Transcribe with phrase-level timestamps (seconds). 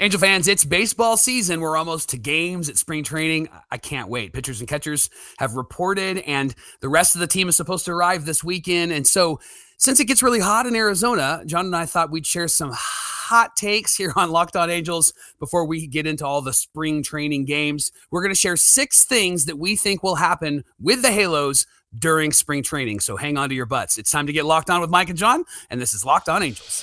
[0.00, 1.60] Angel fans, it's baseball season.
[1.60, 3.48] We're almost to games at spring training.
[3.70, 4.32] I can't wait.
[4.32, 8.24] Pitchers and catchers have reported, and the rest of the team is supposed to arrive
[8.24, 8.90] this weekend.
[8.90, 9.38] And so,
[9.76, 13.54] since it gets really hot in Arizona, Jon and I thought we'd share some hot
[13.54, 17.92] takes here on Locked On Angels before we get into all the spring training games.
[18.10, 21.66] We're going to share six things that we think will happen with the Halos
[21.96, 23.00] during spring training.
[23.00, 23.98] So, hang on to your butts.
[23.98, 26.42] It's time to get locked on with Mike and Jon, and this is Locked On
[26.42, 26.82] Angels.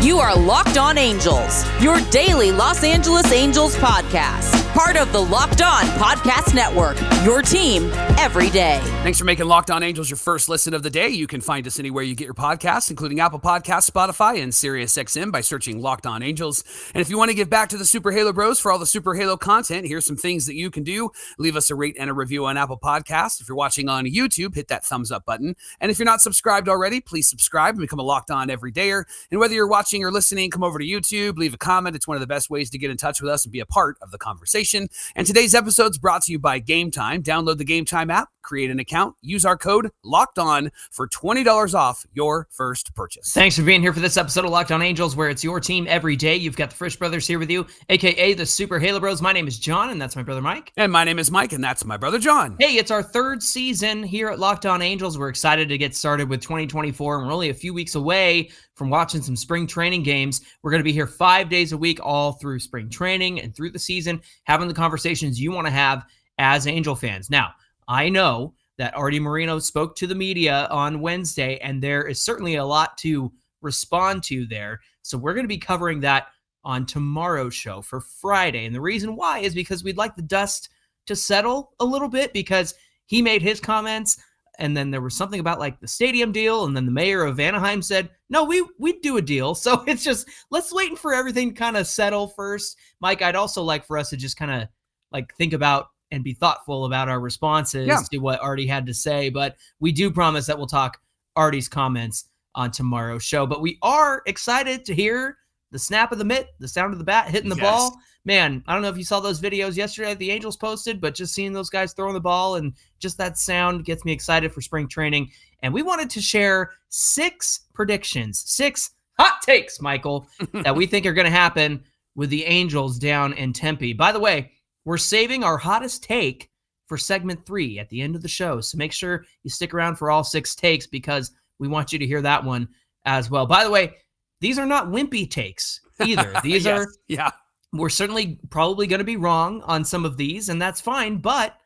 [0.00, 4.67] You are Locked On Angels, your daily Los Angeles Angels podcast.
[4.78, 8.78] Part of the Locked On Podcast Network, your team every day.
[9.02, 11.08] Thanks for making Locked On Angels your first listen of the day.
[11.08, 15.32] You can find us anywhere you get your podcasts, including Apple Podcasts, Spotify, and SiriusXM
[15.32, 16.62] by searching Locked On Angels.
[16.94, 18.86] And if you want to give back to the Super Halo Bros for all the
[18.86, 21.10] Super Halo content, here's some things that you can do.
[21.38, 23.40] Leave us a rate and a review on Apple Podcasts.
[23.40, 25.56] If you're watching on YouTube, hit that thumbs up button.
[25.80, 29.02] And if you're not subscribed already, please subscribe and become a Locked On everydayer.
[29.32, 31.96] And whether you're watching or listening, come over to YouTube, leave a comment.
[31.96, 33.66] It's one of the best ways to get in touch with us and be a
[33.66, 34.67] part of the conversation.
[34.74, 37.22] And today's episode is brought to you by Gametime.
[37.22, 41.74] Download the Gametime app, create an account, use our code Locked On for twenty dollars
[41.74, 43.32] off your first purchase.
[43.32, 45.86] Thanks for being here for this episode of Locked On Angels, where it's your team
[45.88, 46.36] every day.
[46.36, 49.22] You've got the Frisch Brothers here with you, aka the Super Halo Bros.
[49.22, 50.72] My name is Jon, and that's my brother Mike.
[50.76, 52.56] And my name is Mike, and that's my brother Jon.
[52.58, 55.18] Hey, it's our third season here at Locked On Angels.
[55.18, 58.88] We're excited to get started with 2024, and we're only a few weeks away from
[58.88, 60.40] watching some spring training games.
[60.62, 63.72] We're going to be here five days a week, all through spring training and through
[63.72, 66.06] the season, having the conversations you want to have
[66.38, 67.28] as Angel fans.
[67.28, 67.52] Now,
[67.88, 72.54] I know that Artie Moreno spoke to the media on Wednesday, and there is certainly
[72.54, 74.80] a lot to respond to there.
[75.02, 76.28] So we're going to be covering that
[76.62, 78.66] on tomorrow's show for Friday.
[78.66, 80.68] And the reason why is because we'd like the dust
[81.06, 82.74] to settle a little bit because
[83.06, 84.22] he made his comments
[84.58, 87.38] and then there was something about like the stadium deal and then the mayor of
[87.40, 89.54] Anaheim said no we we'd do a deal.
[89.64, 92.76] So it's just let's wait and for everything kind of settle first.
[93.00, 94.68] Mike I'd also like for us to just kind of
[95.12, 98.00] like think about and be thoughtful about our responses Yeah.
[98.12, 101.00] to what Artie had to say but we do promise that we'll talk
[101.36, 102.24] Artie's comments
[102.54, 103.46] on tomorrow's show.
[103.46, 105.36] But we are excited to hear
[105.70, 107.64] the snap of the mitt the sound of the bat hitting the Yes.
[107.64, 107.98] ball
[108.28, 111.14] man, I don't know if you saw those videos yesterday that the Angels posted, but
[111.14, 114.60] just seeing those guys throwing the ball and just that sound gets me excited for
[114.60, 115.30] spring training.
[115.62, 121.14] And we wanted to share six predictions, six hot takes, Michael, that we think are
[121.14, 121.82] going to happen
[122.16, 123.94] with the Angels down in Tempe.
[123.94, 124.52] By the way,
[124.84, 126.50] we're saving our hottest take
[126.86, 128.60] for segment three at the end of the show.
[128.60, 132.06] So make sure you stick around for all six takes because we want you to
[132.06, 132.68] hear that one
[133.06, 133.46] as well.
[133.46, 133.94] By the way,
[134.40, 136.32] these are not wimpy takes either.
[136.42, 136.80] These Yes.
[136.80, 137.30] are yeah.
[137.72, 141.18] we're certainly probably going to be wrong on some of these, and that's fine.
[141.18, 141.56] But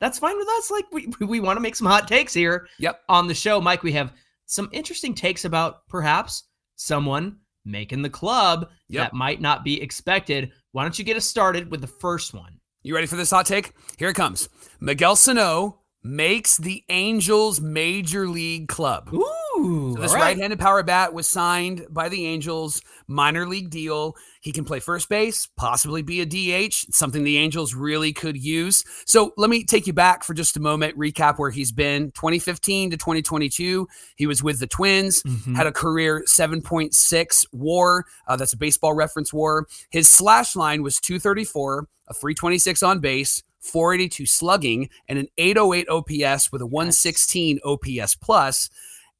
[0.00, 0.70] that's fine with us.
[0.70, 2.68] Like we we want to make some hot takes here.
[2.78, 3.00] Yep.
[3.08, 4.12] On the show, Mike, we have
[4.46, 6.44] some interesting takes about perhaps
[6.76, 9.02] someone making the club Yep.
[9.10, 10.52] that might not be expected.
[10.72, 12.58] Why don't you get us started with the first one?
[12.82, 13.72] You ready for this hot take?
[13.98, 14.48] Here it comes.
[14.80, 19.10] Miguel Sano makes the Angels major league club.
[19.12, 19.30] Ooh,
[19.94, 20.20] So this right.
[20.20, 24.16] right-handed power bat was signed by the Angels, minor league deal.
[24.40, 28.84] He can play first base, possibly be a DH, something the Angels really could use.
[29.04, 32.12] So let me take you back for just a moment, recap where he's been.
[32.12, 35.56] 2015 to 2022, he was with the Twins, Mhm.
[35.56, 38.04] had a career 7.6 WAR.
[38.26, 39.66] Uh, that's a baseball reference WAR.
[39.90, 43.42] His slash line was 234, a 326 on base.
[43.60, 48.70] 482 slugging and an 808 OPS with a 116 OPS plus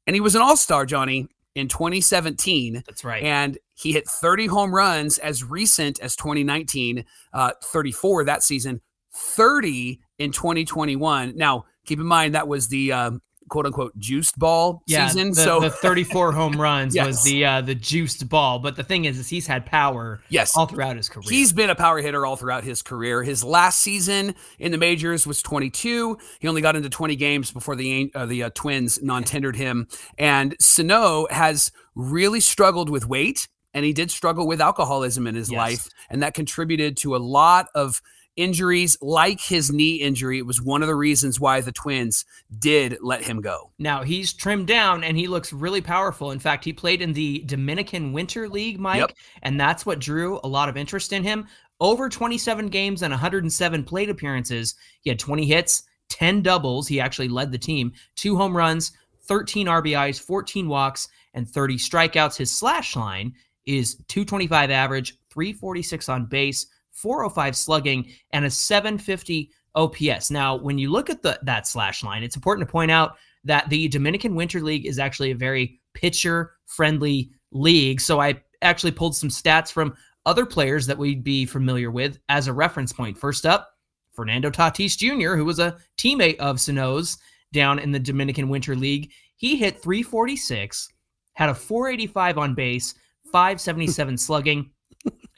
[0.09, 3.21] and he was an all-star johnny in 2017 That's right.
[3.21, 8.81] and he hit 30 home runs as recent as 2019 uh, 34 that season
[9.13, 15.07] 30 in 2021 now keep in mind that was the um, quote-unquote juiced ball yeah,
[15.07, 17.05] season the, so the 34 home runs Yes.
[17.07, 18.59] was the uh, the juiced ball.
[18.59, 21.23] But the thing is, is he's had power yes all throughout his career.
[21.29, 23.23] He's been a power hitter all throughout his career.
[23.23, 26.17] His last season in the majors was 22.
[26.39, 29.87] He only got into 20 games before the uh, the uh, Twins non-tendered him.
[30.17, 35.51] And Sano has really struggled with weight, and he did struggle with alcoholism in his
[35.51, 35.57] Yes.
[35.57, 38.01] life, and that contributed to a lot of
[38.35, 40.37] injuries, like his knee injury.
[40.37, 42.25] It was one of the reasons why the Twins
[42.59, 43.71] did let him go.
[43.79, 46.31] Now he's trimmed down and he looks really powerful.
[46.31, 49.11] In fact, he played in the Dominican Winter League, Mike, Yep.
[49.43, 51.47] and that's what drew a lot of interest in him.
[51.81, 54.75] Over 27 games and 107 plate appearances.
[55.01, 56.87] He had 20 hits, 10 doubles.
[56.87, 58.91] He actually led the team, two home runs,
[59.23, 62.35] 13 RBIs, 14 walks, and 30 strikeouts.
[62.37, 63.33] His slash line
[63.65, 66.65] is 225 average, 346 on base,
[67.01, 70.31] 405 slugging, and a 750 OPS.
[70.31, 73.69] Now, when you look at the that slash line, it's important to point out that
[73.69, 78.01] the Dominican Winter League is actually a very pitcher friendly league.
[78.01, 82.47] So I actually pulled some stats from other players that we'd be familiar with as
[82.47, 83.17] a reference point.
[83.17, 83.69] First up,
[84.11, 87.17] Fernando Tatis Jr., who was a teammate of Sano's
[87.53, 89.11] down in the Dominican Winter League.
[89.37, 90.89] He hit 346,
[91.33, 92.93] had a 485 on base,
[93.31, 94.69] 577 slugging,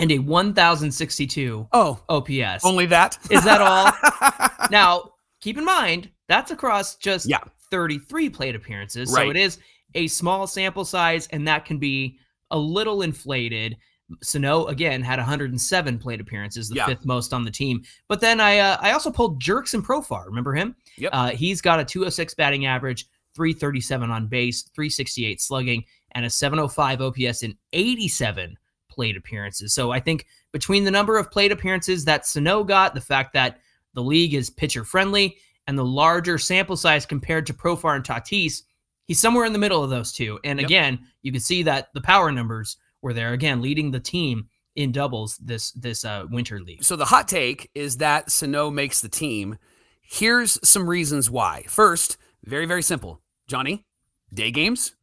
[0.01, 2.65] and a 1062 Oh, OPS.
[2.65, 3.17] only that?
[3.29, 4.67] Is that all?
[4.71, 7.39] now, keep in mind, that's across just Yeah.
[7.69, 9.13] 33 plate appearances.
[9.13, 9.59] So it is
[9.95, 12.17] a small sample size, and that can be
[12.51, 13.77] a little inflated.
[14.21, 16.85] Sano again had 107 plate appearances, the Yeah.
[16.87, 17.81] fifth most on the team.
[18.09, 20.25] But then I uh, I also pulled Jurickson Profar.
[20.25, 20.75] Remember him?
[20.97, 21.09] Yep.
[21.13, 23.05] Uh, he's got a 206 batting average,
[23.35, 28.57] 337 on base, 368 slugging, and a 705 OPS in 87
[28.91, 29.73] plate appearances.
[29.73, 33.59] So I think between the number of plate appearances that Sano got, the fact that
[33.93, 38.63] the league is pitcher friendly, and the larger sample size compared to Profar and Tatis,
[39.05, 40.39] he's somewhere in the middle of those two.
[40.43, 40.67] And Yep.
[40.67, 44.91] again, you can see that the power numbers were there again, leading the team in
[44.91, 46.83] doubles this this uh, winter league.
[46.83, 49.57] So the hot take is that Sano makes the team.
[50.01, 51.63] Here's some reasons why.
[51.67, 53.21] First, very, very simple.
[53.47, 53.85] Johnny,
[54.33, 54.95] day games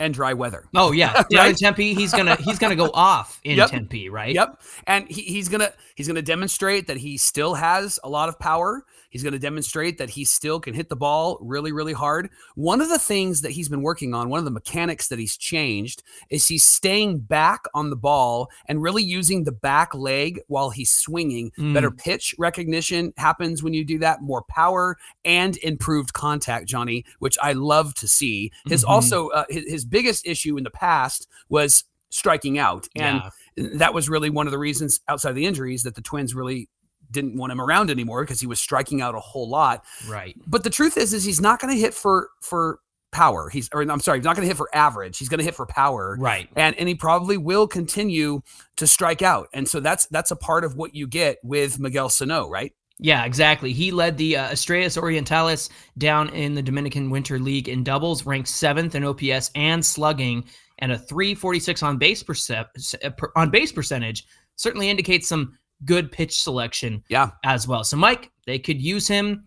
[0.00, 0.64] and dry weather.
[0.74, 3.70] Oh yeah, down in Tempe, he's gonna he's gonna go off in Yep.
[3.70, 4.34] Tempe, right?
[4.34, 4.60] Yep.
[4.88, 8.84] And he, he's gonna he's gonna demonstrate that he still has a lot of power.
[9.10, 12.30] He's gonna demonstrate that he still can hit the ball really, really hard.
[12.54, 15.36] One of the things that he's been working on, one of the mechanics that he's
[15.36, 20.70] changed, is he's staying back on the ball and really using the back leg while
[20.70, 21.52] he's swinging.
[21.58, 24.22] Better pitch recognition happens when you do that.
[24.22, 28.52] More power and improved contact, Johnny, which I love to see.
[28.66, 28.88] His Mhm.
[28.88, 33.22] also uh, his, his biggest issue in the past was striking out, and
[33.56, 33.68] Yeah.
[33.78, 36.68] that was really one of the reasons outside of the injuries that the twins really
[37.10, 40.36] didn't want him around anymore because he was striking out a whole lot right.
[40.46, 42.78] but the truth is is he's not going to hit for for
[43.12, 45.44] power he's or i'm sorry he's not going to hit for average he's going to
[45.44, 46.48] hit for power Right.
[46.56, 48.40] and and he probably will continue
[48.76, 52.08] to strike out and so that's that's a part of what you get with miguel
[52.08, 52.72] sano right
[53.02, 53.72] Yeah, exactly.
[53.72, 58.48] He led the uh, Estrellas Orientales down in the Dominican Winter League in doubles, ranked
[58.50, 60.44] seventh in OPS and slugging,
[60.80, 62.68] and a 346 on base percep-
[63.16, 64.26] per, on base percentage.
[64.56, 67.84] Certainly indicates some good pitch selection yeah as well.
[67.84, 69.46] So, Mike, they could use him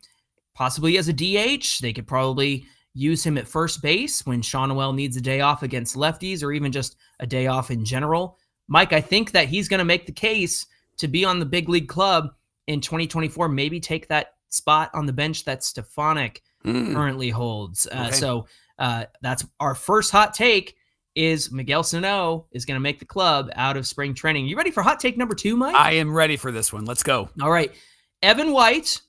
[0.55, 1.79] possibly as a DH.
[1.81, 5.95] They could probably use him at first base when Schanuel needs a day off against
[5.95, 8.37] lefties or even just a day off in general.
[8.67, 11.69] Mike, I think that he's going to make the case to be on the big
[11.69, 12.29] league club
[12.67, 16.93] in 2024, maybe take that spot on the bench that Stefanic Mm.
[16.93, 17.87] currently holds.
[17.87, 18.15] Uh, Okay.
[18.15, 18.47] So
[18.79, 20.77] uh, that's our first hot take
[21.15, 24.47] is Miguel Sano is going to make the club out of spring training.
[24.47, 25.75] You ready for hot take number two, Mike?
[25.75, 27.73] i am ready for this one let's go All right.
[28.21, 29.01] Evan White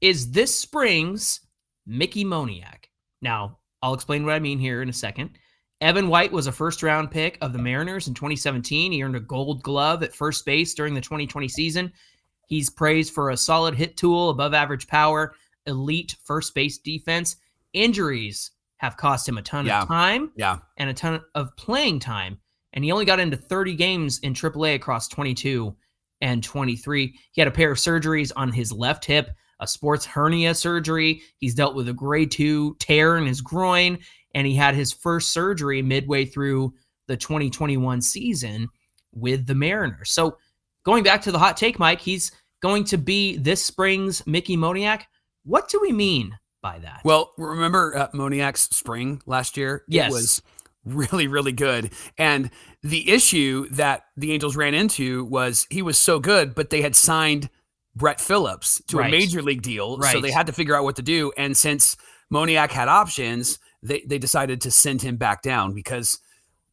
[0.00, 1.40] is this spring's
[1.86, 2.86] Mickey Moniak.
[3.22, 5.30] Now, I'll explain what I mean here in a second.
[5.80, 8.92] Evan White was a first round pick of the Mariners in 2017.
[8.92, 11.92] He earned a gold glove at first base during the 2020 season.
[12.46, 15.34] He's praised for a solid hit tool, above average power,
[15.66, 17.36] elite first base defense.
[17.72, 19.82] Injuries have cost him a ton Yeah.
[19.82, 22.38] of time yeah and a ton of playing time.
[22.72, 25.76] And he only got into 30 games in AAA across 22
[26.22, 27.14] and 23.
[27.32, 29.30] He had a pair of surgeries on his left hip,
[29.60, 31.20] a sports hernia surgery.
[31.36, 33.98] He's dealt with a grade two tear in his groin,
[34.34, 36.72] and he had his first surgery midway through
[37.06, 38.68] the 2021 season
[39.12, 40.12] with the Mariners.
[40.12, 40.38] So
[40.84, 42.32] going back to the hot take, Mike, he's
[42.62, 45.02] going to be this spring's Mickey Moniak.
[45.44, 47.00] What do we mean by that?
[47.04, 49.84] Well, remember uh, Moniak's spring last year?
[49.88, 50.10] Yes.
[50.10, 50.42] It was
[50.84, 51.92] really, really good.
[52.18, 52.50] And
[52.82, 56.96] the issue that the Angels ran into was he was so good, but they had
[56.96, 57.50] signed
[57.94, 59.08] Brett Phillips to Right.
[59.08, 60.00] a major league deal.
[60.02, 61.32] So they had to figure out what to do.
[61.36, 61.96] And since
[62.30, 66.18] Moniac had options, they, they decided to send him back down because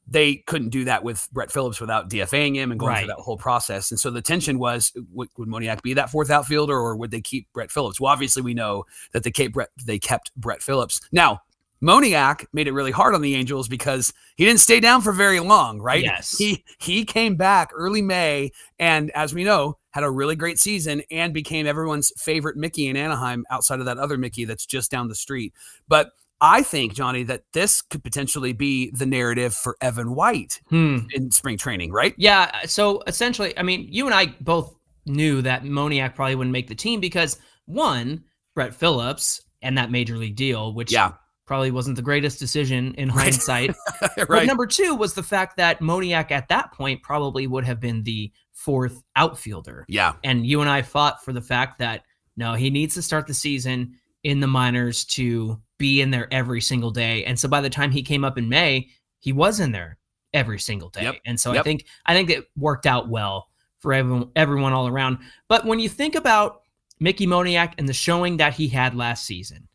[0.09, 2.99] they couldn't do that with Brett Phillips without DFAing him and going Right.
[2.99, 3.91] through that whole process.
[3.91, 7.21] And so the tension was would, would Moniak be that fourth outfielder or would they
[7.21, 7.99] keep Brett Phillips?
[7.99, 11.01] Well, obviously we know that they kept Brett they kept Brett Phillips.
[11.11, 11.41] Now,
[11.83, 15.39] Moniak made it really hard on the Angels because he didn't stay down for very
[15.39, 16.03] long, right?
[16.03, 16.37] Yes.
[16.37, 21.03] He he came back early May and as we know, had a really great season
[21.11, 25.07] and became everyone's favorite Mickey in Anaheim outside of that other Mickey that's just down
[25.07, 25.53] the street.
[25.87, 26.11] But
[26.41, 30.99] I think, Johnny, that this could potentially be the narrative for Evan White Hmm.
[31.13, 32.13] in spring training, right?
[32.17, 32.65] Yeah.
[32.65, 36.75] So essentially, I mean, you and I both knew that Moniak probably wouldn't make the
[36.75, 38.23] team because one,
[38.55, 41.13] Brett Phillips and that major league deal, which Yeah.
[41.47, 43.23] probably wasn't the greatest decision in Right.
[43.23, 43.75] hindsight.
[44.17, 44.45] But right.
[44.47, 48.31] number two was the fact that Moniak at that point probably would have been the
[48.53, 49.85] fourth outfielder.
[49.87, 50.13] yeah.
[50.23, 52.03] And you and I fought for the fact that
[52.35, 56.61] no, he needs to start the season in the minors to be in there every
[56.61, 57.23] single day.
[57.25, 59.97] And so by the time he came up in May, he was in there
[60.33, 61.03] every single day.
[61.03, 61.15] Yep.
[61.25, 63.47] And so I think I think it worked out well
[63.79, 65.19] for everyone everyone all around.
[65.47, 66.61] But when you think about
[66.99, 69.67] Mickey Moniak and the showing that he had last season,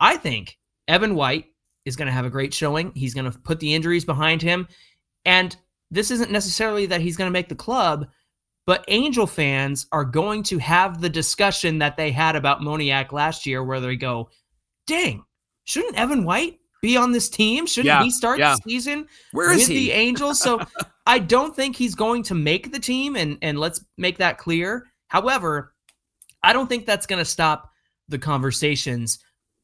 [0.00, 1.46] I think Evan White
[1.84, 2.92] is going to have a great showing.
[2.94, 4.68] He's going to put the injuries behind him.
[5.24, 5.56] And
[5.90, 8.08] this isn't necessarily that he's going to make the club,
[8.66, 13.46] but Angel fans are going to have the discussion that they had about Moniak last
[13.46, 14.30] year, where they go,
[14.86, 15.24] dang,
[15.64, 17.66] shouldn't Evan White be on this team?
[17.66, 18.56] Shouldn't Yeah, he start yeah.
[18.56, 19.74] the season Where with he?
[19.74, 20.40] the Angels?
[20.40, 20.60] So
[21.06, 24.86] I don't think he's going to make the team, and and let's make that clear.
[25.08, 25.74] However,
[26.42, 27.70] I don't think that's going to stop
[28.08, 29.18] the conversations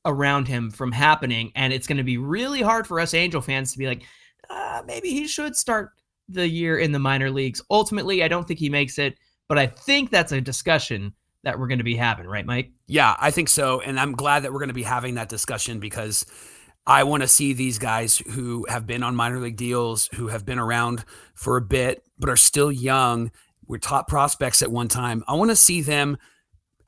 [0.05, 3.73] around him from happening, and it's going to be really hard for us Angel fans
[3.73, 4.05] to be like,
[4.49, 5.91] uh, maybe he should start
[6.29, 7.61] the year in the minor leagues.
[7.71, 11.13] Ultimately, I don't think he makes it, but I think that's a discussion
[11.45, 12.73] that we're going to be having, right, Mike?
[12.87, 13.81] Yeah, I think so.
[13.81, 16.27] And I'm glad that we're going to be having that discussion because
[16.87, 20.45] I want to see these guys who have been on minor league deals, who have
[20.45, 21.05] been around
[21.35, 23.31] for a bit, but are still young,
[23.67, 25.23] were top prospects at one time.
[25.29, 26.17] I want to see them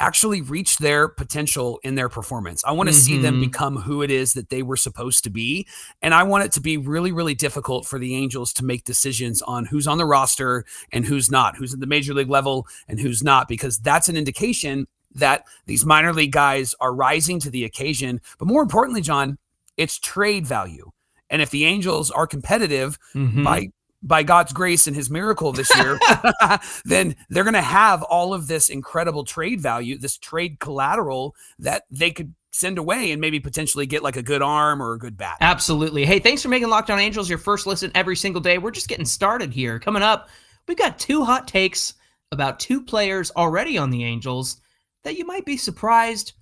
[0.01, 2.65] actually reach their potential in their performance.
[2.65, 3.41] I want to see them Mhm.
[3.41, 5.67] become who it is that they were supposed to be.
[6.03, 9.43] And I want it to be really, really difficult for the Angels to make decisions
[9.43, 12.99] on who's on the roster and who's not, who's at the major league level and
[12.99, 17.65] who's not, because that's an indication that these minor league guys are rising to the
[17.65, 18.21] occasion.
[18.39, 19.39] But more importantly, Jon,
[19.77, 20.91] it's trade value.
[21.29, 23.45] And if the Angels are competitive Mm-hmm.
[23.45, 23.69] by
[24.03, 25.99] by God's grace and his miracle this year,
[26.85, 31.85] then they're going to have all of this incredible trade value, this trade collateral that
[31.91, 35.17] they could send away and maybe potentially get like a good arm or a good
[35.17, 35.37] bat.
[35.41, 36.05] Absolutely.
[36.05, 38.59] Hey, thanks for making Locked On Angels your first listen every single day.
[38.59, 39.79] We're just getting started here.
[39.79, 40.29] Coming up,
[40.67, 41.95] we've got two hot takes
[42.33, 44.61] about two players already on the Angels
[45.05, 46.33] that you might be surprised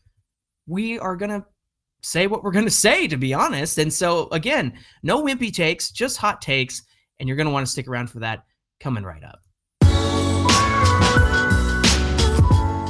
[0.69, 1.45] we are going to
[2.03, 3.79] say what we're going to say, to be honest.
[3.79, 4.73] And so, again,
[5.03, 6.83] no wimpy takes, just hot takes.
[7.19, 8.45] And you're going to want to stick around for that
[8.81, 9.41] coming right up.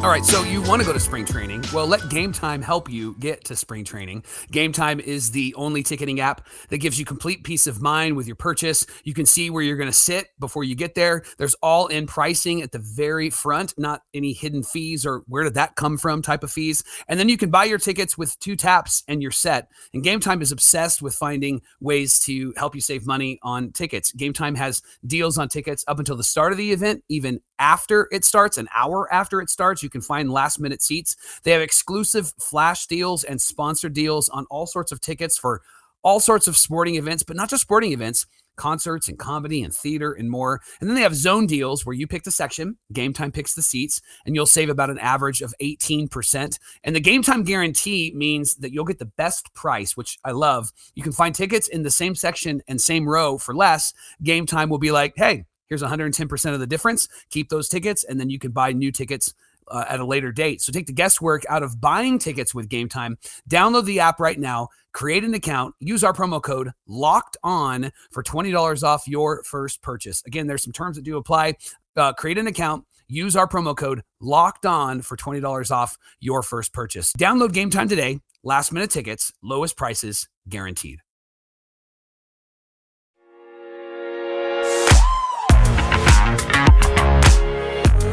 [0.01, 1.65] All right, so you want to go to spring training?
[1.75, 4.23] Well, let Gametime help you get to spring training.
[4.53, 8.37] Gametime is the only ticketing app that gives you complete peace of mind with your
[8.37, 8.87] purchase.
[9.03, 11.25] You can see where you're going to sit before you get there.
[11.37, 15.55] There's all in pricing at the very front, not any hidden fees or where did
[15.55, 16.85] that come from type of fees.
[17.09, 19.67] And then you can buy your tickets with two taps and you're set.
[19.93, 24.13] And Gametime is obsessed with finding ways to help you save money on tickets.
[24.13, 28.25] Gametime has deals on tickets up until the start of the event, even after it
[28.25, 29.83] starts, an hour after it starts.
[29.83, 31.17] You can find last minute seats.
[31.43, 35.63] They have exclusive flash deals and sponsored deals on all sorts of tickets for
[36.03, 38.27] all sorts of sporting events, but not just sporting events,
[38.59, 40.61] concerts and comedy and theater and more.
[40.81, 44.03] And then they have zone deals where you pick the section, Gametime picks the seats,
[44.27, 46.59] and you'll save about an average of 18%.
[46.85, 50.71] And the Gametime guarantee means that you'll get the best price, which I love.
[50.95, 53.95] You can find tickets in the same section and same row for less.
[54.23, 57.09] Gametime will be like, hey, here's 110% of the difference.
[57.31, 59.35] Keep those tickets, and then you can buy new tickets
[59.71, 60.61] uh, at a later date.
[60.61, 63.17] So take the guesswork out of buying tickets with Gametime.
[63.49, 68.23] Download the app right now, create an account, use our promo code locked on for
[68.23, 70.23] $20 off your first purchase.
[70.27, 71.55] Again, there's some terms that do apply.
[71.97, 76.73] Uh, create an account, use our promo code locked on for $20 off your first
[76.73, 77.13] purchase.
[77.19, 78.21] Download Gametime today.
[78.45, 81.01] Last minute tickets, lowest prices guaranteed.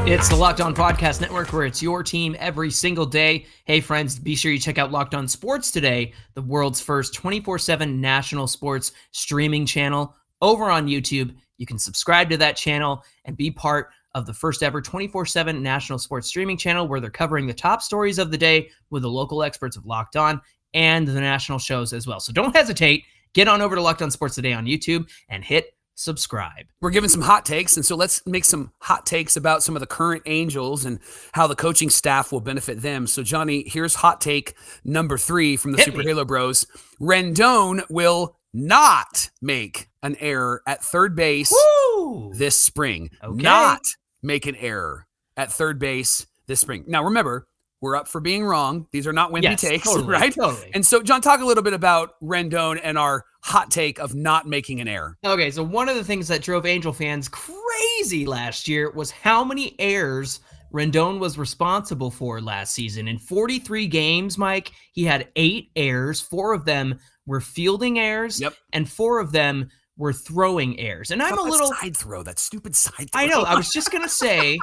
[0.08, 3.48] It's the Locked On Podcast Network where it's your team every single day.
[3.66, 7.58] Hey, friends, be sure you check out Locked On Sports today, the world's first 24
[7.58, 11.34] 7 national sports streaming channel over on YouTube.
[11.58, 15.64] You can subscribe to that channel and be part of the first ever 24 7
[15.64, 19.10] national sports streaming channel where they're covering the top stories of the day with the
[19.10, 20.40] local experts of Locked On
[20.76, 22.20] and the national shows as well.
[22.20, 23.06] So don't hesitate.
[23.34, 26.68] Get on over to Locked On Sports today on YouTube and hit subscribe.
[26.82, 29.80] We're giving some hot takes, and so let's make some hot takes about some of
[29.80, 31.00] the current Angels and
[31.34, 33.08] how the coaching staff will benefit them.
[33.08, 36.06] So, Johnny, here's hot take number three from the Hit Super me.
[36.06, 36.66] Halo Bros.
[37.02, 41.54] Rendon will not make an error at third base
[41.98, 42.32] Woo!
[42.34, 43.10] this spring.
[43.24, 43.42] Okay.
[43.42, 43.82] Not
[44.22, 46.86] make an error at third base this spring.
[46.88, 47.48] Now, remember,
[47.86, 48.88] we're up for being wrong.
[48.92, 50.34] These are not wimpy Yes, takes, totally, right?
[50.34, 50.72] Totally.
[50.74, 54.48] And so, Jon, talk a little bit about Rendon and our hot take of not
[54.48, 55.18] making an error.
[55.24, 59.44] Okay, so one of the things that drove Angel fans crazy last year was how
[59.44, 60.40] many errors
[60.74, 63.08] Rendon was responsible for last season.
[63.08, 66.20] In 43 games, Mike, he had eight errors.
[66.20, 68.56] Four of them were fielding errors, Yep.
[68.74, 71.12] and four of them were throwing errors.
[71.12, 71.68] And I'm a little.
[71.74, 73.22] side throw, that stupid side throw.
[73.22, 73.44] I know.
[73.44, 74.60] I was just gonna say,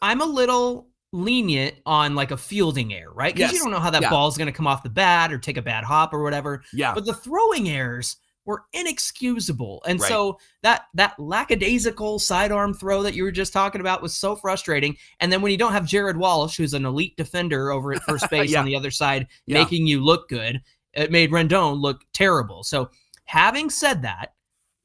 [0.00, 3.34] I'm a little lenient on like a fielding error, right?
[3.34, 4.26] Because you don't know how that Yeah.
[4.26, 6.62] is gonna come off the bat or take a bad hop or whatever.
[6.72, 6.94] yeah.
[6.94, 9.82] But the throwing errors were inexcusable.
[9.86, 10.08] And Right.
[10.08, 14.96] so that that lackadaisical sidearm throw that you were just talking about was so frustrating.
[15.20, 18.28] And then when you don't have Jared Walsh, who's an elite defender over at first
[18.30, 18.60] base Yeah.
[18.60, 19.58] on the other side, Yeah.
[19.58, 20.62] making you look good,
[20.94, 22.62] it made Rendon look terrible.
[22.64, 22.90] So
[23.24, 24.34] having said that,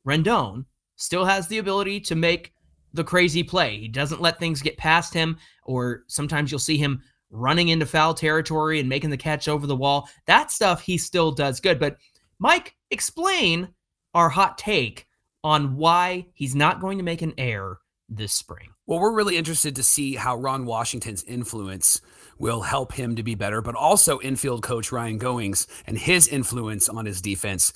[0.07, 0.65] Rendon
[0.97, 2.53] still has the ability to make
[2.95, 3.77] the crazy play.
[3.77, 8.13] He doesn't let things get past him, or sometimes you'll see him running into foul
[8.13, 10.07] territory and making the catch over the wall.
[10.25, 11.79] That stuff he still does good.
[11.79, 11.97] But
[12.39, 13.69] Mike, explain
[14.13, 15.07] our hot take
[15.43, 18.69] on why he's not going to make an error this spring.
[18.85, 22.01] Well, we're really interested to see how Ron Washington's influence
[22.37, 26.89] will help him to be better, but also infield coach Ryan Goins and his influence
[26.89, 27.73] on his defense.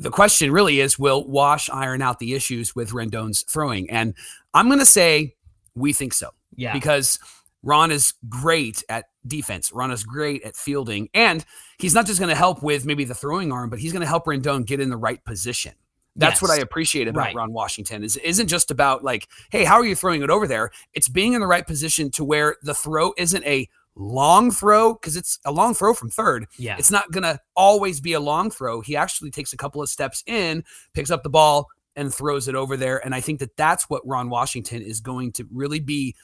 [0.00, 3.88] The question really is will Wash iron out the issues with Rendon's throwing?
[3.90, 4.14] And
[4.54, 5.36] I'm going to say
[5.74, 6.72] we think so Yeah.
[6.72, 7.18] because
[7.62, 9.72] Ron is great at defense.
[9.72, 11.08] Ron is great at fielding.
[11.14, 11.44] And
[11.78, 14.06] he's not just going to help with maybe the throwing arm, but he's going to
[14.08, 15.72] help Rendon get in the right position.
[16.16, 17.34] That's what I appreciate about Right.
[17.34, 18.04] Ron Washington.
[18.04, 20.70] Is it isn't just about like, hey, how are you throwing it over there?
[20.92, 25.16] It's being in the right position to where the throw isn't a long throw because
[25.16, 26.46] it's a long throw from third.
[26.58, 26.76] yeah.
[26.78, 28.80] It's not going to always be a long throw.
[28.80, 30.64] He actually takes a couple of steps in,
[30.94, 33.04] picks up the ball, and throws it over there.
[33.04, 36.14] And I think that that's what Ron Washington is going to really be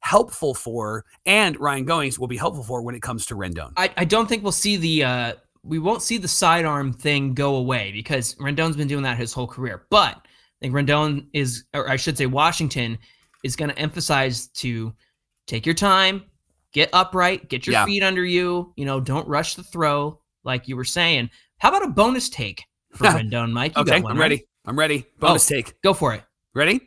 [0.00, 3.72] helpful for, and Ryan Goins will be helpful for when it comes to Rendon.
[3.76, 7.56] I, I don't think we'll see the uh we won't see the sidearm thing go
[7.56, 9.86] away because Rendon's been doing that his whole career.
[9.90, 12.98] But I think Rendon is or I should say Washington
[13.44, 14.92] is going to emphasize to
[15.46, 16.24] take your time,
[16.72, 17.84] get upright, get your Yeah.
[17.84, 21.30] feet under you, you know, don't rush the throw like you were saying.
[21.58, 22.62] How about a bonus take
[22.94, 23.76] for Rendon, Mike?
[23.76, 24.30] You Okay, got one, I'm right?
[24.30, 24.44] ready.
[24.66, 25.06] I'm ready.
[25.18, 25.54] Bonus Oh.
[25.54, 25.80] take.
[25.82, 26.22] Go for it.
[26.54, 26.80] Ready?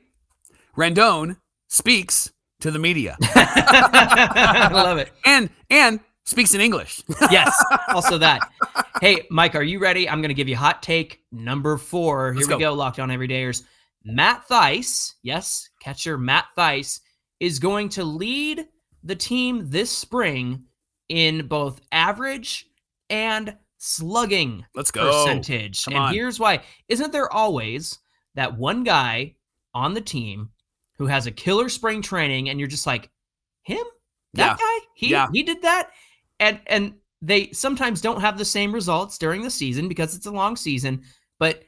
[0.78, 1.38] Rendon
[1.70, 5.12] speaks to the media I love it.
[5.26, 7.02] and and speaks in English.
[7.32, 7.54] Yes,
[7.90, 8.42] also that.
[9.02, 10.08] Hey, Mike, are you ready?
[10.10, 12.34] I'm going to give you hot take number four.
[12.34, 12.60] Here Let's we go.
[12.60, 13.64] go, Locked On Everydayers.
[14.04, 17.00] Matt Thaiss, yes, catcher Matt Thaiss,
[17.40, 18.66] is going to lead
[19.04, 20.64] the team this spring
[21.10, 22.68] in both average
[23.10, 25.06] and slugging Let's go.
[25.12, 25.84] percentage.
[25.86, 26.14] Come and on.
[26.14, 26.62] here's why.
[26.88, 28.00] Isn't there always
[28.36, 29.36] that one guy
[29.74, 30.50] on the team
[30.98, 33.10] who has a killer spring training and you're just like,
[33.64, 33.84] him?
[34.34, 34.86] That guy?
[34.96, 35.28] He Yeah.
[35.34, 35.92] he did that?
[36.42, 40.32] And and they sometimes don't have the same results during the season because it's a
[40.32, 41.04] long season.
[41.40, 41.64] But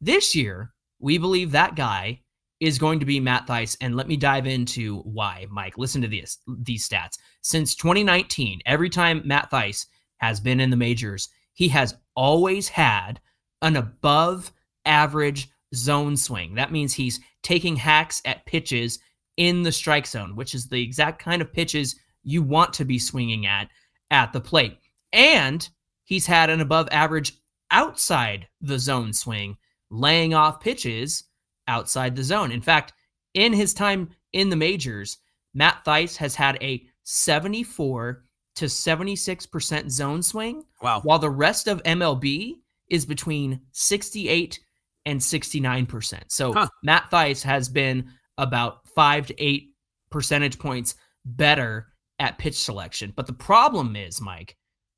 [0.00, 2.20] this year, we believe that guy
[2.60, 3.76] is going to be Matt Thaiss.
[3.80, 5.78] And let me dive into why, Mike.
[5.78, 7.18] Listen to these these stats.
[7.42, 9.86] Since 2019, every time Matt Thaiss
[10.18, 13.20] has been in the majors, he has always had
[13.62, 14.52] an above
[14.84, 16.54] average zone swing.
[16.54, 18.98] That means he's taking hacks at pitches
[19.36, 22.98] in the strike zone, which is the exact kind of pitches you want to be
[22.98, 23.68] swinging at
[24.10, 24.78] at the plate.
[25.12, 25.68] And
[26.04, 27.32] he's had an above average
[27.70, 29.56] outside the zone swing,
[29.90, 31.24] laying off pitches
[31.66, 32.50] outside the zone.
[32.52, 32.92] In fact,
[33.34, 35.18] in his time in the majors,
[35.54, 38.24] Matt Thaiss has had a 74
[38.56, 41.00] to 76% zone swing, Wow.
[41.02, 42.56] while the rest of MLB
[42.90, 44.58] is between 68
[45.06, 46.22] and 69%.
[46.28, 46.68] So Huh.
[46.82, 49.74] Matt Thaiss has been about five to eight
[50.10, 50.94] percentage points
[51.24, 53.12] better at pitch selection.
[53.14, 54.56] But the problem is, Mike,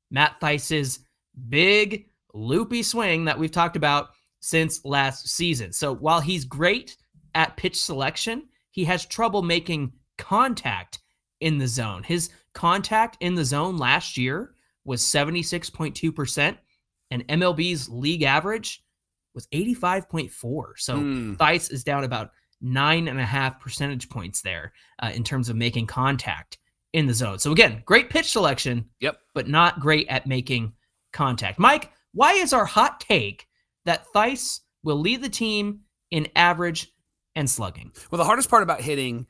[0.09, 0.99] Matt Thaiss's
[1.49, 5.71] big loopy swing that we've talked about since last season.
[5.71, 6.97] So while he's great
[7.35, 10.99] at pitch selection, he has trouble making contact
[11.39, 12.03] in the zone.
[12.03, 16.57] His contact in the zone last year was 76.2%,
[17.11, 18.83] and MLB's league average
[19.33, 20.65] was 85.4.
[20.77, 20.97] So.
[21.35, 22.31] Thaiss is down about
[22.61, 26.57] nine and a half percentage points there uh, in terms of making contact
[26.93, 27.39] in the zone.
[27.39, 29.19] So again, great pitch selection, Yep.
[29.33, 30.73] but not great at making
[31.13, 31.59] contact.
[31.59, 33.47] Mike, why is our hot take
[33.85, 36.91] that Thaiss will lead the team in average
[37.35, 37.91] and slugging?
[38.09, 39.25] Well, the hardest part about hitting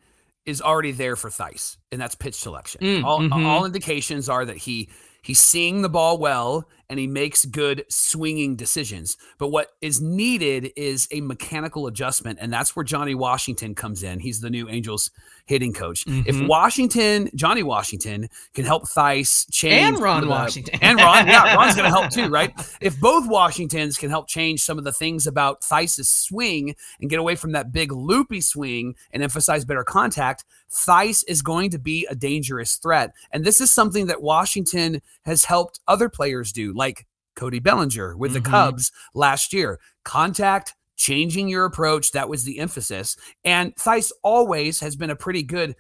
[0.46, 2.82] is already there for Thaiss, and that's pitch selection.
[2.82, 3.46] Mm, all, mhm.
[3.46, 4.90] all indications are that he
[5.22, 9.16] he's seeing the ball well and he makes good swinging decisions.
[9.38, 14.20] But what is needed is a mechanical adjustment, and that's where Johnny Washington comes in.
[14.20, 15.10] He's the new Angels
[15.46, 16.04] hitting coach.
[16.06, 16.48] If Mhm.
[16.48, 20.78] Washington, Johnny Washington, can help Thaiss change And Ron the- Washington.
[20.82, 22.54] and Ron, yeah, Ron's going to help too, right?
[22.82, 27.20] If both Washingtons can help change some of the things about Thaiss's swing and get
[27.20, 32.06] away from that big loopy swing and emphasize better contact, Thaiss is going to be
[32.10, 33.14] a dangerous threat.
[33.32, 38.34] And this is something that Washington has helped other players do, like Cody Bellinger with
[38.34, 38.52] the Mhm.
[38.52, 39.80] Cubs last year.
[40.04, 43.16] Contact, changing your approach, that was the emphasis.
[43.44, 45.76] And Thaiss always has been a pretty good,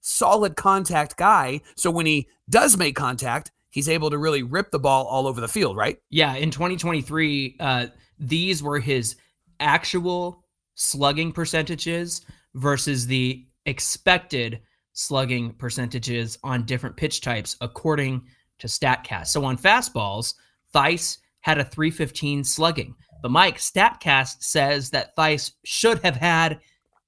[0.00, 1.60] solid contact guy.
[1.76, 5.40] So when he does make contact, he's able to really rip the ball all over
[5.40, 5.98] the field, right?
[6.10, 7.86] Yeah, in 2023, uh,
[8.18, 9.16] these were his
[9.60, 12.20] actual slugging percentages
[12.54, 14.60] versus the expected
[14.92, 18.22] slugging percentages on different pitch types according
[18.58, 19.28] to StatCast.
[19.28, 20.34] So on fastballs,
[20.74, 22.94] Thaiss had a 315 slugging.
[23.22, 26.60] But Mike, StatCast says that Thaiss should have had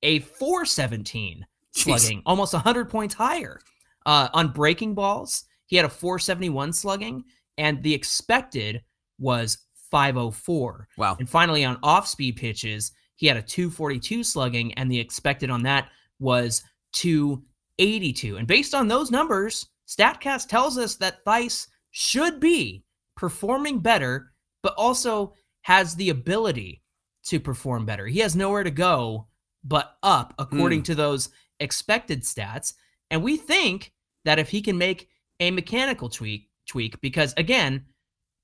[0.02, 2.22] a 417 slugging, Jeez.
[2.26, 3.60] almost 100 points higher.
[4.06, 7.24] Uh, on breaking balls, he had a 471 slugging,
[7.58, 8.82] and the expected
[9.18, 9.58] was
[9.90, 10.88] 504.
[10.96, 11.16] Wow.
[11.18, 15.62] And finally, on off speed pitches, he had a 242 slugging, and the expected on
[15.64, 18.36] that was 282.
[18.36, 22.84] And based on those numbers, StatCast tells us that Thaiss should be
[23.16, 26.82] performing better, but also has the ability
[27.24, 28.06] to perform better.
[28.06, 29.26] He has nowhere to go
[29.64, 30.84] but up, according mm.
[30.84, 32.74] to those expected stats.
[33.10, 33.92] And we think
[34.24, 35.08] that if he can make
[35.40, 37.84] a mechanical tweak, tweak, because again,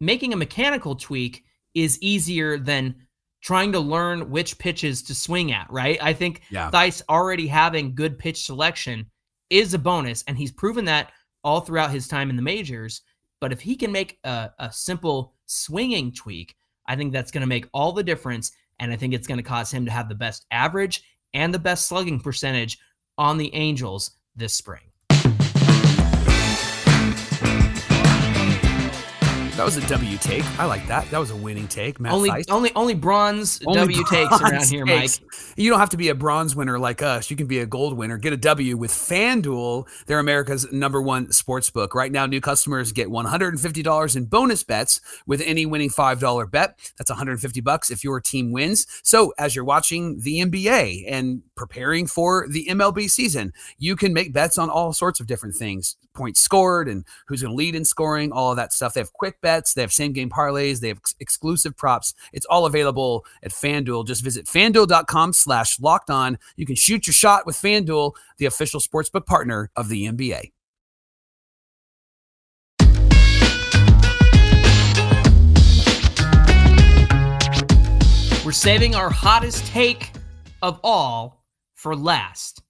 [0.01, 2.95] making a mechanical tweak is easier than
[3.43, 5.99] trying to learn which pitches to swing at, right?
[6.01, 6.71] I think yeah.
[6.71, 9.07] Thaiss already having good pitch selection
[9.51, 11.13] is a bonus, and he's proven that
[11.45, 13.03] all throughout his time in the majors.
[13.41, 16.55] But if he can make a, a simple swinging tweak,
[16.87, 18.53] I think that's going to make all the difference.
[18.79, 21.03] And I think it's going to cause him to have the best average
[21.35, 22.79] and the best slugging percentage
[23.19, 24.92] on the Angels this spring.
[29.57, 30.45] That was a W take.
[30.59, 31.11] I like that.
[31.11, 32.01] That was a winning take.
[32.01, 32.51] Matt only, Thaiss.
[32.51, 35.21] only, only bronze only W bronze takes around here, takes.
[35.21, 35.31] Mike.
[35.59, 37.31] You don't have to be a bronze winner like us.
[37.31, 38.17] You can be a gold winner.
[38.17, 39.87] Get a W with FanDuel.
[40.07, 41.95] They're America's number one sports book.
[41.95, 46.79] Right now, new customers get $150 in bonus bets with any winning $5 bet.
[46.97, 48.87] That's 150 bucks if your team wins.
[49.03, 54.33] So, as you're watching the NBA and preparing for the MLB season, you can make
[54.33, 57.85] bets on all sorts of different things points scored and who's going to lead in
[57.85, 58.95] scoring, all of that stuff.
[58.95, 62.15] They have quick bets, they have same game parlays, they have ex- exclusive props.
[62.33, 64.07] It's all available at FanDuel.
[64.07, 66.39] Just visit fanduel.com slash locked on.
[66.57, 70.53] You can shoot your shot with FanDuel, the official sportsbook partner of the NBA.
[78.45, 80.11] We're saving our hottest take
[80.63, 81.45] of all
[81.75, 82.63] for last.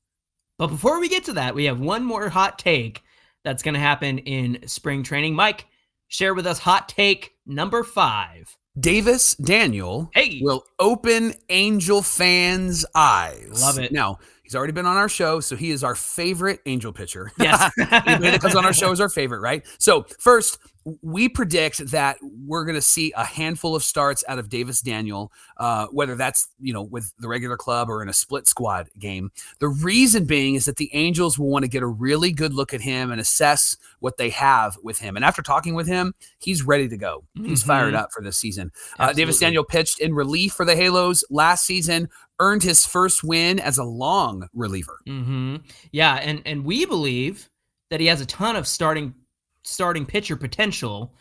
[0.58, 3.02] But before we get to that, we have one more hot take
[3.44, 5.34] that's going to happen in spring training.
[5.34, 5.66] Mike,
[6.08, 8.56] share with us hot take number five.
[8.78, 10.40] Davis Daniel hey.
[10.42, 13.60] will open Angel fans' eyes.
[13.60, 13.92] Love it.
[13.92, 17.32] Now, he's already been on our show, so he is our favorite Angel pitcher.
[17.38, 17.70] Yes.
[17.78, 19.66] Anybody that comes on our show is our favorite, right?
[19.78, 20.58] So, first,
[21.02, 25.32] we predict that we're going to see a handful of starts out of Davis Daniel,
[25.58, 29.30] uh, whether that's you know with the regular club or in a split squad game.
[29.58, 32.74] The reason being is that the Angels will want to get a really good look
[32.74, 35.16] at him and assess what they have with him.
[35.16, 37.24] And after talking with him, he's ready to go.
[37.34, 37.68] He's mm-hmm.
[37.68, 38.72] fired up for this season.
[38.98, 42.08] Uh, Davis Daniel pitched in relief for the Halos last season,
[42.40, 44.98] earned his first win as a long reliever.
[45.06, 45.56] Mm-hmm.
[45.92, 47.48] Yeah, and and we believe
[47.90, 49.14] that he has a ton of starting
[49.62, 51.14] starting pitcher potential.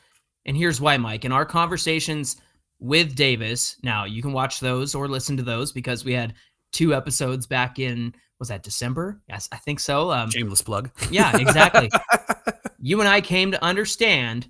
[0.46, 1.26] And here's why, Mike.
[1.26, 2.38] In our conversations
[2.80, 6.34] with Davis, now you can watch those or listen to those because we had
[6.72, 9.22] two episodes back in was that December?
[9.30, 10.10] Yes, I think so.
[10.12, 10.90] Um, Shameless plug.
[11.12, 11.92] Yeah, exactly.
[12.80, 14.50] you and I came to understand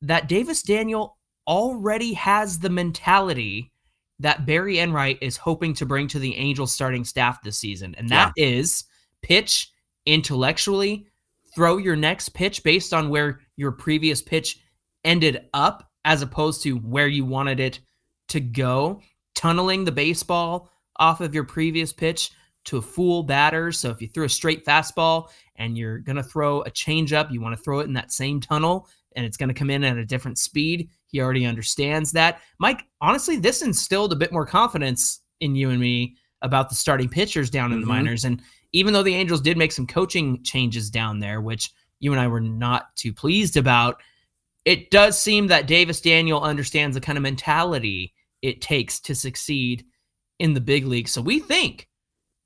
[0.00, 3.70] that Davis Daniel already has the mentality
[4.18, 8.08] that Barry Enright is hoping to bring to the Angels starting staff this season, and
[8.08, 8.46] that yeah.
[8.46, 8.84] is
[9.22, 9.72] pitch
[10.06, 11.06] intellectually,
[11.58, 14.60] throw your next pitch based on where your previous pitch
[15.02, 17.80] ended up as opposed to where you wanted it
[18.28, 19.00] to go,
[19.34, 22.30] tunneling the baseball off of your previous pitch
[22.66, 23.76] to fool batters.
[23.76, 27.40] So if you threw a straight fastball and you're going to throw a changeup, you
[27.40, 29.96] want to throw it in that same tunnel and it's going to come in at
[29.96, 30.88] a different speed.
[31.08, 32.40] He already understands that.
[32.60, 37.08] Mike, honestly, this instilled a bit more confidence in you and me about the starting
[37.08, 37.88] pitchers down in mm-hmm.
[37.88, 38.24] the minors.
[38.24, 38.40] And
[38.72, 42.26] even though the Angels did make some coaching changes down there, which you and I
[42.26, 44.00] were not too pleased about,
[44.64, 49.84] it does seem that Davis Daniel understands the kind of mentality it takes to succeed
[50.38, 51.08] in the big league.
[51.08, 51.88] So we think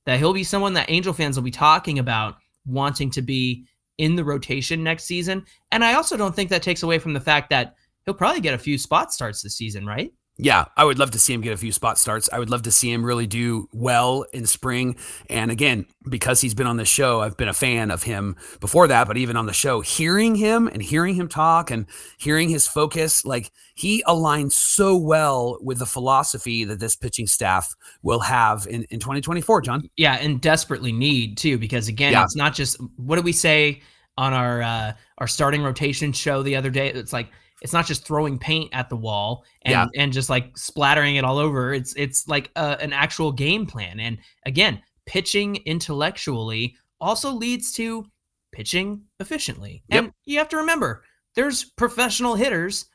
[0.06, 3.66] that he'll be someone that Angel fans will be talking about wanting to be
[3.98, 5.44] in the rotation next season.
[5.70, 8.54] And I also don't think that takes away from the fact that he'll probably get
[8.54, 10.12] a few spot starts this season, right?
[10.42, 12.28] Yeah, I would love to see him get a few spot starts.
[12.32, 14.96] I would love to see him really do well in spring.
[15.30, 18.88] And again, because he's been on the show, I've been a fan of him before
[18.88, 21.86] that, but even on the show, hearing him and hearing him talk and
[22.18, 27.72] hearing his focus, like he aligns so well with the philosophy that this pitching staff
[28.02, 29.88] will have in, in 2024, Jon.
[29.96, 32.24] Yeah, and desperately need too, because again, yeah.
[32.24, 33.80] it's not just what do we say
[34.18, 36.88] on our uh our starting rotation show the other day?
[36.88, 37.28] It's like
[37.62, 39.86] it's not just throwing paint at the wall and Yeah.
[39.96, 41.72] and just like splattering it all over.
[41.72, 43.98] It's it's like a, an actual game plan.
[44.00, 48.04] And again, pitching intellectually also leads to
[48.52, 49.82] pitching efficiently.
[49.88, 50.04] Yep.
[50.04, 52.86] And you have to remember, there's professional hitters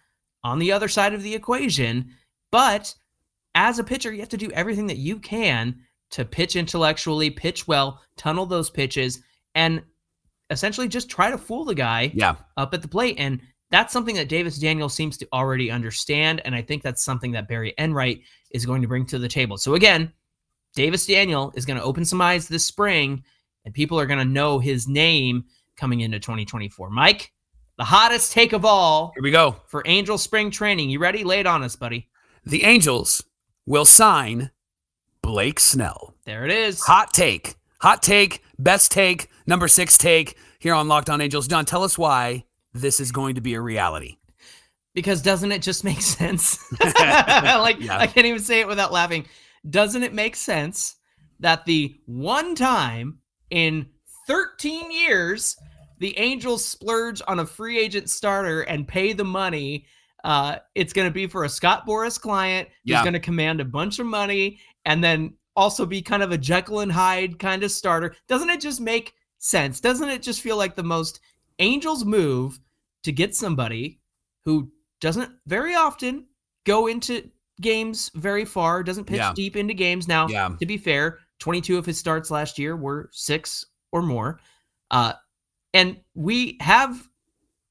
[0.43, 2.11] on the other side of the equation,
[2.51, 2.93] but
[3.55, 5.79] as a pitcher, you have to do everything that you can
[6.11, 9.21] to pitch intellectually, pitch well, tunnel those pitches,
[9.55, 9.81] and
[10.51, 12.35] essentially just try to fool the guy Yeah.
[12.55, 13.15] up at the plate.
[13.17, 16.41] And that's something that Davis Daniel seems to already understand.
[16.45, 19.57] And I think that's something that Barry Enright is going to bring to the table.
[19.57, 20.11] So again,
[20.75, 23.23] Davis Daniel is going to open some eyes this spring,
[23.65, 25.43] and people are going to know his name
[25.75, 26.89] coming into 2024.
[26.89, 27.31] Mike,
[27.77, 29.55] the hottest take of all Here we go.
[29.67, 30.89] for Angel Spring Training.
[30.89, 31.23] You ready?
[31.23, 32.09] Lay it on us, buddy.
[32.45, 33.23] The Angels
[33.65, 34.51] will sign
[35.21, 36.13] Blake Snell.
[36.25, 36.81] There it is.
[36.85, 37.55] Hot take.
[37.81, 38.43] Hot take.
[38.57, 39.29] Best take.
[39.45, 41.47] Number six take here on Locked On Angels.
[41.47, 42.45] Jon, tell us why
[42.81, 44.17] this is going to be a reality.
[44.93, 46.59] Because doesn't it just make sense?
[46.81, 47.97] like Yeah.
[47.97, 49.25] I can't even say it without laughing.
[49.69, 50.95] Doesn't it make sense
[51.39, 53.87] that the one time in
[54.27, 55.55] 13 years
[55.99, 59.85] the Angels splurge on a free agent starter and pay the money?
[60.23, 63.03] Uh, it's going to be for a Scott Boras client who's Yeah.
[63.03, 66.81] going to command a bunch of money and then also be kind of a Jekyll
[66.81, 68.15] and Hyde kind of starter.
[68.27, 69.79] Doesn't it just make sense?
[69.79, 71.19] Doesn't it just feel like the most
[71.59, 72.59] Angels move
[73.07, 74.01] to get somebody
[74.43, 76.25] who doesn't very often
[76.65, 77.29] go into
[77.61, 79.31] games very far, doesn't pitch Yeah.
[79.33, 80.09] deep into games.
[80.09, 80.49] Now, Yeah.
[80.59, 84.41] to be fair, 22 of his starts last year were six or more.
[84.91, 85.13] Uh,
[85.73, 87.07] and we have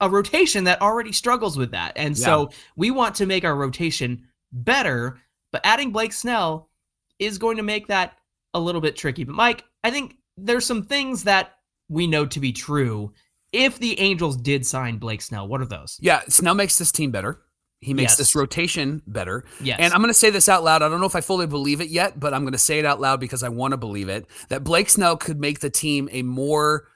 [0.01, 1.93] a rotation that already struggles with that.
[1.97, 5.21] And so we want to make our rotation better,
[5.53, 6.71] but adding Blake Snell
[7.19, 8.19] is going to make that
[8.55, 9.25] a little bit tricky.
[9.25, 11.59] But Mike, I think there's some things that
[11.91, 13.13] we know to be true.
[13.57, 15.99] If the Angels did sign Blake Snell, what are those?
[16.01, 17.41] Yeah, Snell makes this team better.
[17.81, 18.19] He makes Yes.
[18.19, 19.45] this rotation better.
[19.61, 19.79] Yes.
[19.81, 20.83] And I'm going to say this out loud.
[20.83, 22.85] I don't know if I fully believe it yet, but I'm going to say it
[22.85, 26.09] out loud because I want to believe it that Blake Snell could make the team
[26.13, 26.89] a more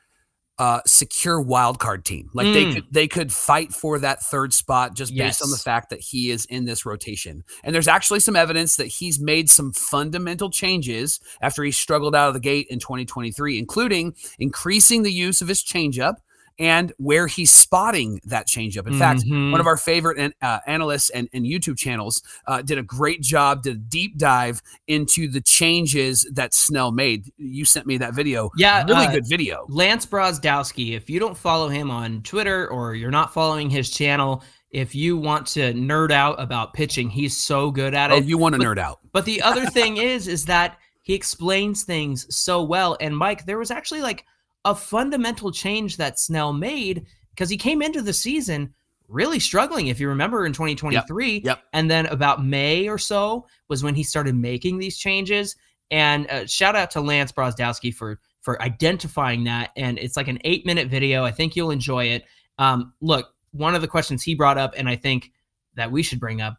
[0.58, 2.28] uh, secure wild card team.
[2.34, 2.74] Like they Mm.
[2.74, 6.30] could they could fight for that third spot just based on the fact that he
[6.30, 7.44] is in this rotation.
[7.64, 12.28] And there's actually some evidence that he's made some fundamental changes after he struggled out
[12.28, 16.16] of the gate in 2023, including increasing the use of his changeup
[16.60, 18.86] and where he's spotting that changeup.
[18.86, 19.50] In fact, Mhm.
[19.50, 23.22] one of our favorite an- uh, analysts and, and YouTube channels uh, did a great
[23.22, 27.32] job, did a deep dive into the changes that Snell made.
[27.38, 28.50] You sent me that video.
[28.56, 29.64] Yeah, really uh, good video.
[29.68, 34.44] Lance Brozdowski, if you don't follow him on Twitter or you're not following his channel,
[34.70, 38.24] if you want to nerd out about pitching, he's so good at Oh, it.
[38.26, 39.00] you want to but- nerd out?
[39.12, 42.96] But the other thing is, is that he explains things so well.
[43.00, 44.26] And Mike, there was actually like
[44.64, 48.74] a fundamental change that Snell made because he came into the season
[49.08, 49.88] really struggling.
[49.88, 51.62] If you remember in 2023, Yep.
[51.72, 55.56] and then about May or so was when he started making these changes.
[55.90, 59.70] And uh, shout out to Lance Brozdowski for for identifying that.
[59.76, 61.24] And it's like an eight minute video.
[61.24, 62.24] I think you'll enjoy it.
[62.58, 65.32] Um, look, one of the questions he brought up, and I think
[65.74, 66.56] that we should bring up,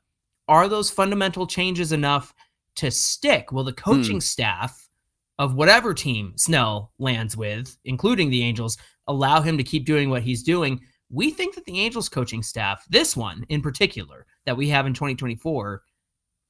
[0.47, 2.33] are those fundamental changes enough
[2.75, 3.51] to stick?
[3.51, 4.80] Will the coaching staff
[5.41, 8.77] of whatever team Snell lands with, including the Angels,
[9.07, 10.79] allow him to keep doing what he's doing?
[11.09, 14.93] We think that the Angels coaching staff, this one in particular that we have in
[14.93, 15.81] 2024,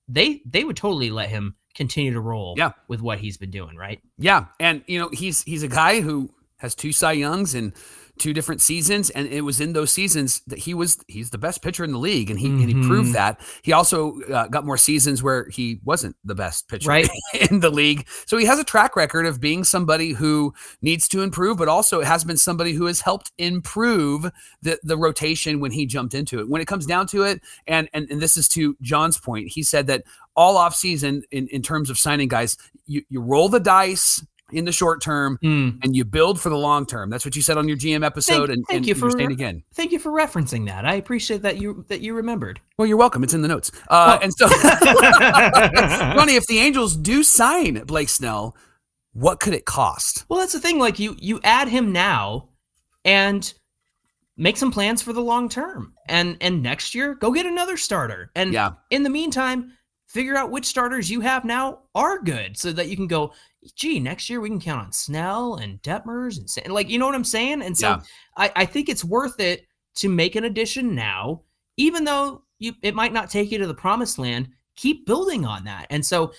[0.10, 2.74] they they would totally let him continue to roll Yeah.
[2.90, 4.02] with what he's been doing, right?
[4.18, 7.74] Yeah, and you know he's he's a guy who has two Cy Youngs in
[8.22, 11.64] two different seasons, and it was in those seasons that he was he's the best
[11.64, 13.42] pitcher in the league, and he and he proved that.
[13.64, 17.10] He also uh, got more seasons where he wasn't the best pitcher Right.
[17.50, 21.22] in the league, so he has a track record of being somebody who needs to
[21.22, 24.32] improve, but also has been somebody who has helped improve
[24.62, 26.48] the the rotation when he jumped into it.
[26.48, 29.64] When it comes down to it, and and, and this is to Jon's point, he
[29.64, 30.04] said that
[30.36, 32.56] all offseason in in terms of signing guys,
[32.86, 36.86] you you roll the dice in the short term and you build for the long
[36.86, 37.10] term.
[37.10, 39.64] That's what you said on your GM episode, and, thank and you for- saying again.
[39.74, 40.86] Thank you for referencing that.
[40.86, 42.60] I appreciate that you that you remembered.
[42.78, 43.24] Well, you're welcome.
[43.24, 43.72] It's in the notes.
[43.90, 44.24] Uh, Oh.
[44.24, 44.48] And so,
[46.16, 48.56] Ronnie, if the Angels do sign Blake Snell,
[49.14, 50.26] what could it cost?
[50.30, 50.80] Well, that's the thing.
[50.80, 52.50] Like you, you add him now,
[53.06, 53.52] and
[54.38, 55.94] make some plans for the long term.
[56.08, 58.32] And and next year, go get another starter.
[58.36, 58.72] And Yeah.
[58.90, 59.74] in the meantime,
[60.08, 63.34] figure out which starters you have now are good, so that you can go.
[63.76, 67.06] Gee, next year we can count on Snell and Detmers and Sa- like you know
[67.06, 67.62] what I'm saying.
[67.62, 68.02] And so Yeah.
[68.38, 71.43] I, I think it's worth it to make an addition now,
[71.78, 74.50] even though you it might not take you to the promised land.
[74.78, 75.86] Keep building on that.
[75.89, 76.32] And so,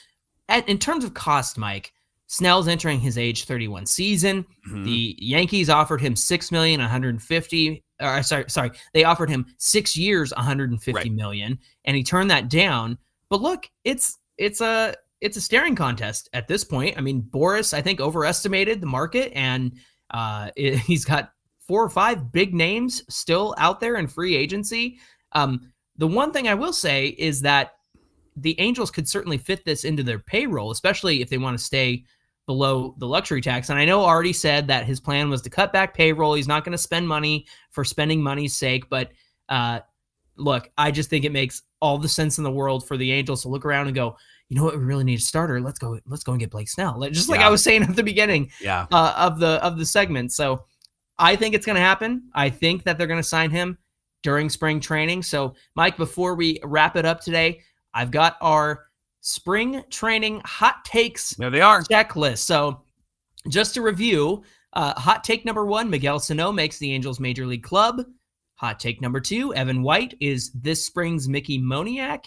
[0.48, 1.92] at, in terms of cost, Mike,
[2.26, 4.44] Snell's entering his age 31 season.
[4.68, 4.84] Mhm.
[4.84, 7.84] The Yankees offered him six million, 150.
[8.00, 11.12] Or sorry, sorry, they offered him six years, 150 Right.
[11.12, 12.98] million, and he turned that down.
[13.28, 16.98] But look, it's it's a it's a staring contest at this point.
[16.98, 19.72] I mean, Boras, I think, overestimated the market, and
[20.10, 21.32] uh, it- he's got
[21.66, 24.98] four or five big names still out there in free agency.
[25.30, 27.74] Um, the one thing I will say is that
[28.36, 32.04] the Angels could certainly fit this into their payroll, especially if they want to stay
[32.46, 33.70] below the luxury tax.
[33.70, 36.34] And I know Artie said that his plan was to cut back payroll.
[36.34, 38.88] He's not going to spend money for spending money's sake.
[38.90, 39.12] But
[39.48, 39.80] uh,
[40.36, 43.42] look, I just think it makes all the sense in the world for the Angels
[43.42, 44.16] to look around and go,
[44.52, 45.62] you know what, we really need a starter.
[45.62, 45.98] Let's go.
[46.04, 47.00] Let's go and get Blake Snell.
[47.00, 47.46] Like, just like Yeah.
[47.46, 48.86] I was saying at the beginning Yeah.
[48.92, 50.30] uh, of the of the segment.
[50.30, 50.64] So
[51.18, 52.24] I think it's going to happen.
[52.34, 53.78] I think that they're going to sign him
[54.22, 55.22] during spring training.
[55.22, 57.60] So Mike, before we wrap it up today,
[57.94, 58.88] I've got our
[59.22, 61.82] spring training hot takes There they are.
[61.84, 62.38] checklist.
[62.40, 62.82] So
[63.48, 64.42] just to review,
[64.74, 68.04] uh, hot take number one: Miguel Sano makes the Angels major league club.
[68.56, 72.26] Hot take number two: Evan White is this spring's Mickey Moniak.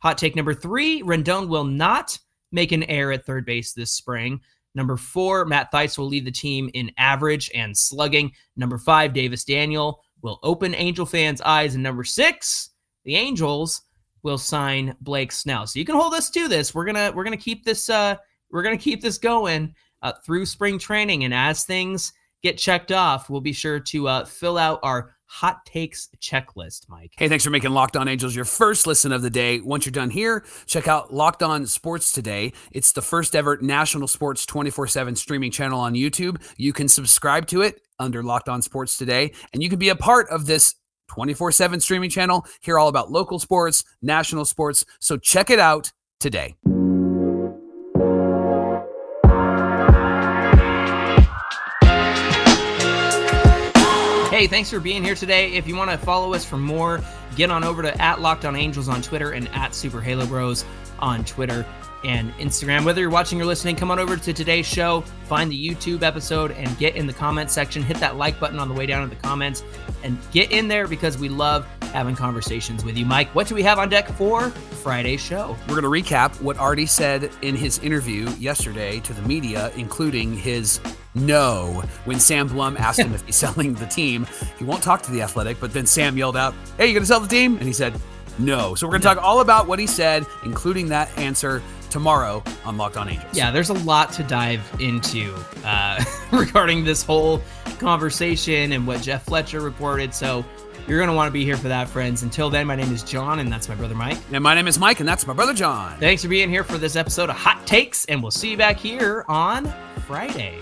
[0.00, 2.18] Hot take number three: Rendon will not
[2.52, 4.40] make an error at third base this spring.
[4.74, 8.32] Number four: Matt Thaiss will lead the team in average and slugging.
[8.56, 11.74] Number five: Davis Daniel will open Angel fans' eyes.
[11.74, 12.70] And number six:
[13.04, 13.82] the Angels
[14.22, 15.66] will sign Blake Snell.
[15.66, 16.74] So you can hold us to this.
[16.74, 18.16] We're gonna we're gonna keep this uh
[18.50, 23.28] we're gonna keep this going uh, through spring training, and as things get checked off,
[23.28, 27.12] we'll be sure to uh, fill out our hot takes checklist, Mike.
[27.16, 29.60] Hey, thanks for making Locked On Angels your first listen of the day.
[29.60, 32.52] Once you're done here, check out Locked On Sports Today.
[32.72, 36.42] It's the first ever national sports 24 7 streaming channel on YouTube.
[36.56, 39.96] You can subscribe to it under Locked On Sports Today, and you can be a
[39.96, 40.74] part of this
[41.08, 44.84] 24 7 streaming channel, hear all about local sports, national sports.
[45.00, 46.56] So check it out today.
[54.38, 55.54] Hey, thanks for being here today.
[55.54, 57.00] If you want to follow us for more,
[57.34, 60.64] get on over to at Locked On Angels on Twitter and at Super Halo Bros
[61.00, 61.66] on Twitter
[62.04, 62.84] and Instagram.
[62.84, 66.52] Whether you're watching or listening, come on over to today's show, find the YouTube episode,
[66.52, 67.82] and get in the comment section.
[67.82, 69.64] Hit that like button on the way down in the comments
[70.02, 73.06] and get in there because we love having conversations with you.
[73.06, 75.56] Mike, what do we have on deck for Friday's show?
[75.68, 80.34] We're going to recap what Artie said in his interview yesterday to the media, including
[80.34, 80.80] his
[81.14, 84.26] no when Sam Blum asked him if he's selling the team.
[84.58, 87.06] He won't talk to the athletic, but then Sam yelled out, Hey, you going to
[87.06, 87.56] sell the team?
[87.56, 87.94] And he said,
[88.38, 88.74] No.
[88.74, 92.76] So we're going to talk all about what he said, including that answer tomorrow on
[92.76, 93.36] Locked On Angels.
[93.36, 97.42] Yeah, there's a lot to dive into uh, regarding this whole
[97.78, 100.14] conversation and what Jeff Fletcher reported.
[100.14, 100.44] So
[100.86, 102.22] you're going to want to be here for that, friends.
[102.22, 104.16] Until then, my name is Jon, and that's my brother Mike.
[104.32, 105.98] And my name is Mike, and that's my brother Jon.
[105.98, 108.78] Thanks for being here for this episode of Hot Takes, and we'll see you back
[108.78, 109.72] here on
[110.06, 110.58] Friday.